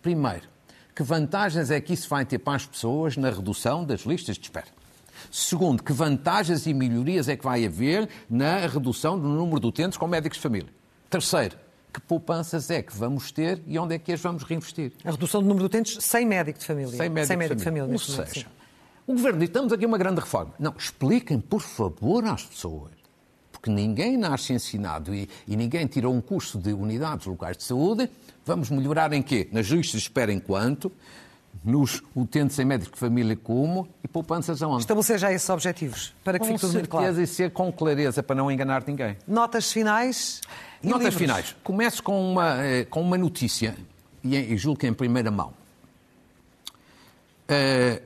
[0.03, 0.49] Primeiro,
[0.93, 4.43] que vantagens é que isso vai ter para as pessoas na redução das listas de
[4.43, 4.67] espera?
[5.31, 9.97] Segundo, que vantagens e melhorias é que vai haver na redução do número de utentes
[9.97, 10.69] com médicos de família?
[11.09, 11.57] Terceiro,
[11.93, 14.91] que poupanças é que vamos ter e onde é que as vamos reinvestir?
[15.05, 16.91] A redução do número de utentes sem médico de família.
[16.91, 17.89] Sem médico, de família.
[17.89, 18.45] Ou seja, sim.
[19.07, 20.53] o Governo diz, estamos aqui uma grande reforma.
[20.59, 22.91] Não, expliquem, por favor, às pessoas.
[23.63, 28.09] Porque ninguém nasce ensinado e, e ninguém tirou um curso de unidades locais de saúde.
[28.45, 29.47] Vamos melhorar em quê?
[29.53, 30.91] Nas listas de espera enquanto,
[31.63, 34.81] nos utentes em médico de família como e poupanças aonde?
[34.81, 37.21] Estabelecer já esses objetivos, para que Com fique tudo muito certeza claro.
[37.23, 39.15] e ser com clareza para não enganar ninguém.
[39.25, 40.41] Notas finais
[40.83, 41.21] Notas livros.
[41.21, 41.55] finais.
[41.63, 43.77] Começo com uma, eh, com uma notícia,
[44.21, 45.53] e, em- julgo que em primeira mão.
[47.47, 48.01] Eh,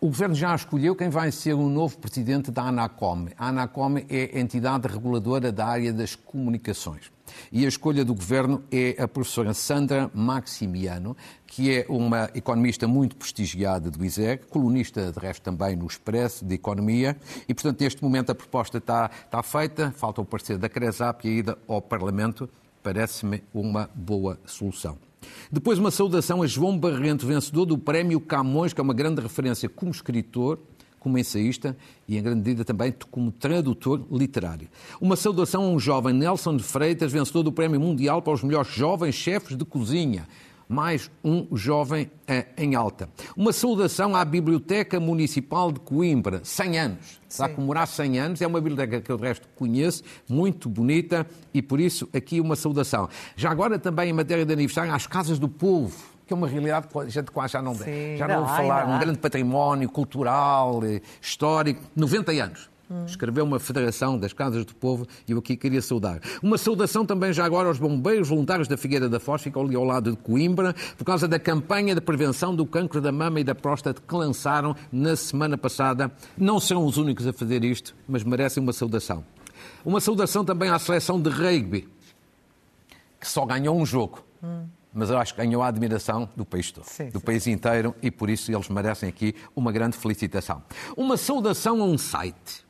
[0.00, 3.26] O Governo já escolheu quem vai ser o novo presidente da ANACOM.
[3.36, 7.10] A ANACOM é a entidade reguladora da área das comunicações.
[7.50, 11.16] E a escolha do Governo é a professora Sandra Maximiano,
[11.48, 16.54] que é uma economista muito prestigiada do ISEG, colunista, de resto, também no Expresso de
[16.54, 17.16] Economia.
[17.48, 21.28] E, portanto, neste momento a proposta está, está feita, falta o parecer da CRESAP e
[21.28, 22.48] a ida ao Parlamento.
[22.84, 25.07] Parece-me uma boa solução.
[25.50, 29.68] Depois, uma saudação a João Barrento, vencedor do Prémio Camões, que é uma grande referência
[29.68, 30.58] como escritor,
[30.98, 31.76] como ensaísta
[32.06, 34.68] e, em grande medida, também como tradutor literário.
[35.00, 38.72] Uma saudação a um jovem Nelson de Freitas, vencedor do Prémio Mundial para os melhores
[38.72, 40.26] jovens chefes de cozinha
[40.68, 43.08] mais um jovem eh, em alta.
[43.36, 47.20] Uma saudação à Biblioteca Municipal de Coimbra, 100 anos.
[47.28, 51.26] Está a comemorar 100 anos, é uma biblioteca que eu de resto conheço, muito bonita,
[51.52, 53.08] e por isso aqui uma saudação.
[53.34, 56.88] Já agora também em matéria de aniversário, às Casas do Povo, que é uma realidade
[56.88, 60.84] que a gente quase já não, Sim, já não, não falar, um grande património cultural,
[60.84, 62.70] eh, histórico, 90 anos.
[63.06, 66.20] Escreveu uma federação das Casas do Povo e eu aqui queria saudar.
[66.42, 69.84] Uma saudação também já agora aos bombeiros voluntários da Figueira da Foz, ficam ali ao
[69.84, 73.54] lado de Coimbra, por causa da campanha de prevenção do cancro da mama e da
[73.54, 76.10] próstata que lançaram na semana passada.
[76.36, 79.24] Não são os únicos a fazer isto, mas merecem uma saudação.
[79.84, 81.88] Uma saudação também à seleção de rugby,
[83.20, 84.24] que só ganhou um jogo.
[84.42, 87.24] Hum mas eu acho que ganhou a admiração do país todo, sim, do sim.
[87.24, 90.62] país inteiro, e por isso eles merecem aqui uma grande felicitação.
[90.96, 92.66] Uma saudação a um site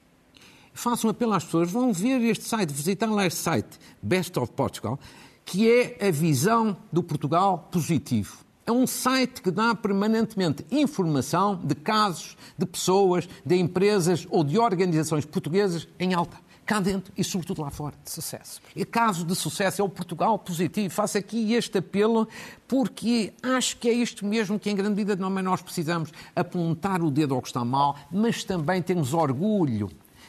[0.79, 4.53] faço um apelo às pessoas, vão ver este site, visitar lá este site, Best of
[4.53, 4.99] Portugal,
[5.45, 8.39] que é a visão do Portugal positivo.
[8.65, 14.59] É um site que dá permanentemente informação de casos, de pessoas, de empresas ou de
[14.59, 17.95] organizações portuguesas em alta cá dentro e sobretudo lá fora.
[18.05, 18.61] De sucesso.
[18.77, 20.93] E caso de sucesso é o Portugal positivo.
[20.93, 22.29] Faço aqui este apelo
[22.69, 27.35] porque acho que é isto mesmo que em grande medida nós precisamos apontar o dedo
[27.35, 29.89] ao que está mal, mas também temos orgulho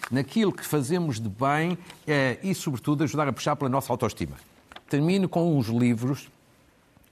[0.09, 4.35] naquilo que fazemos de bem é, e, sobretudo, ajudar a puxar pela nossa autoestima.
[4.89, 6.29] Termino com uns livros.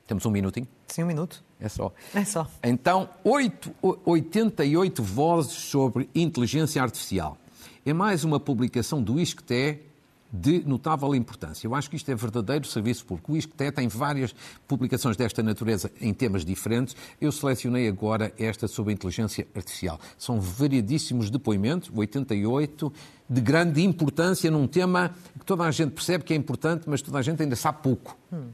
[0.06, 0.68] Temos um minutinho?
[0.88, 1.44] Sim, um minuto.
[1.60, 1.92] É só.
[2.14, 2.48] É só.
[2.64, 7.38] Então, 8, 88 vozes sobre inteligência artificial.
[7.86, 9.87] É mais uma publicação do ISCTE
[10.32, 11.68] de notável importância.
[11.68, 13.34] Eu acho que isto é verdadeiro serviço público.
[13.34, 14.36] O ISCTE tem várias
[14.68, 16.96] publicações desta natureza em temas diferentes.
[17.20, 20.00] Eu selecionei agora esta sobre a inteligência artificial.
[20.18, 22.92] São variedíssimos depoimentos, 88,
[23.30, 27.20] de grande importância num tema que toda a gente percebe que é importante, mas toda
[27.20, 28.18] a gente ainda sabe pouco.
[28.32, 28.48] Hum.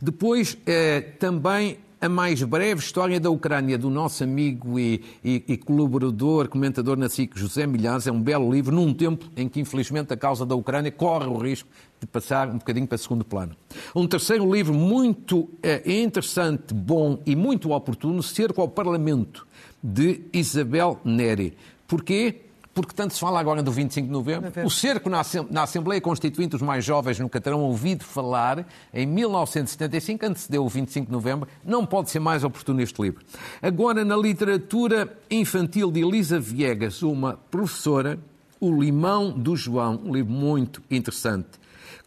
[0.00, 5.56] Depois, eh, também a mais breve história da Ucrânia, do nosso amigo e, e, e,
[5.56, 8.08] colaborador, comentador na SIC, José Milhares.
[8.08, 11.38] É um belo livro, num tempo em que, infelizmente, a causa da Ucrânia corre o
[11.38, 11.68] risco
[12.00, 13.54] de passar um bocadinho para segundo plano.
[13.94, 19.46] Um terceiro livro muito é, interessante, bom e muito oportuno, Cerco ao Parlamento,
[19.80, 21.56] de Isabel Neri.
[21.86, 22.40] Porquê?
[22.74, 24.52] Porque tanto se fala agora do 25 de novembro.
[24.64, 25.20] O cerco na,
[25.62, 31.12] Assembleia Constituinte, os mais jovens nunca terão ouvido falar, em 1975, antecedeu o 25 de
[31.12, 33.24] novembro, não pode ser mais oportuno este livro.
[33.60, 38.18] Agora, na literatura infantil de Elisa Viegas, uma professora,
[38.60, 41.61] O Limão do João, um livro muito interessante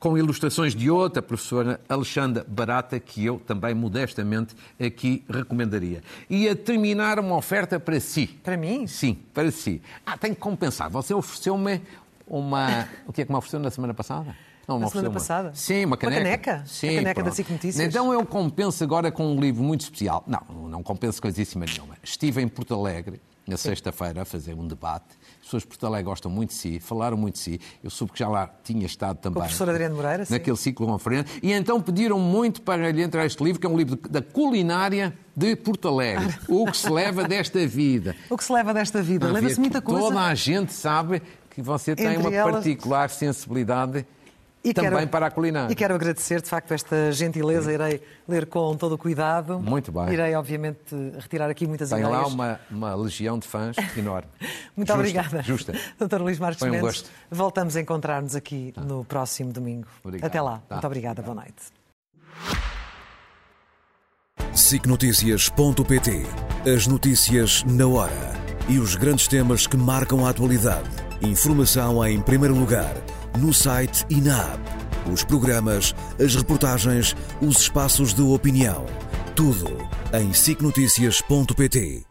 [0.06, 6.04] com ilustrações de outra professora, Alexandra Barata, que eu também modestamente aqui recomendaria.
[6.30, 8.28] E a terminar uma oferta para si.
[8.28, 8.86] Para mim?
[8.86, 9.82] Sim, para si.
[10.06, 10.92] Ah, tem que compensar.
[10.92, 11.82] Você ofereceu-me
[12.28, 12.88] uma.
[13.08, 14.36] O que é que me ofereceu na semana passada?
[14.68, 15.52] Não, na semana passada?
[15.54, 16.20] Sim, uma caneca.
[16.20, 16.64] Uma caneca?
[16.66, 17.26] Sim, a caneca pronto.
[17.26, 17.88] da SIC Notícias?
[17.88, 20.24] Então eu compenso agora com um livro muito especial.
[20.26, 21.96] Não, não compenso coisíssima nenhuma.
[22.04, 26.06] Estive em Porto Alegre, na sexta-feira, a fazer um debate as pessoas de Porto Alegre
[26.06, 27.62] gostam muito de si, falaram muito de si.
[27.84, 29.38] Eu soube que já lá tinha estado também.
[29.38, 30.64] O professor Adriano Moreira, Naquele sim.
[30.64, 31.40] ciclo conferente.
[31.44, 35.16] E então pediram muito para lhe entrar este livro, que é um livro da culinária
[35.36, 36.34] de Porto Alegre.
[36.48, 38.16] O que se leva desta vida.
[38.28, 39.32] O que se leva desta vida?
[39.32, 40.02] Leva-se muita coisa.
[40.02, 42.56] Toda a gente sabe que você tem Entre uma elas...
[42.56, 44.06] particular sensibilidade
[44.66, 45.72] e também quero, para a culinária.
[45.72, 47.72] E quero agradecer, de facto, esta gentileza.
[47.72, 49.60] Irei ler com todo o cuidado.
[49.60, 50.12] Muito bem.
[50.12, 50.80] Irei, obviamente,
[51.20, 52.18] retirar aqui muitas Tem ideias.
[52.18, 54.28] lá uma, uma legião de fãs enorme.
[54.76, 55.44] Muito justa, obrigada.
[55.44, 55.74] Justa.
[56.00, 56.88] Doutor Luís Marques Foi um Mendes.
[56.88, 57.10] gosto.
[57.30, 58.82] Voltamos a encontrar-nos aqui tá.
[58.82, 59.88] no próximo domingo.
[60.04, 60.28] Obrigado.
[60.28, 60.64] Até lá.
[60.68, 60.76] Tá.
[60.76, 61.22] Muito obrigada.
[61.22, 61.54] Boa noite.
[64.52, 66.24] SICNotícias.pt
[66.76, 68.34] As notícias na hora
[68.68, 70.90] e os grandes temas que marcam a atualidade.
[71.22, 72.96] Informação em primeiro lugar
[73.38, 75.12] no site e na app.
[75.12, 78.86] Os programas, as reportagens, os espaços de opinião.
[79.36, 79.68] Tudo
[80.14, 82.06] em sicnoticias.pt.